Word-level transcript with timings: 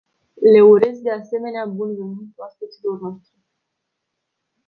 Le 0.51 0.61
urez 0.69 0.97
de 1.03 1.11
asemenea 1.11 1.65
bun 1.65 1.95
venit 1.95 2.37
oaspeților 2.37 3.01
noștri. 3.01 3.39